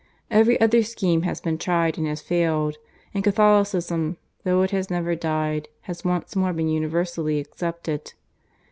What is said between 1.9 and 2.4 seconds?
and has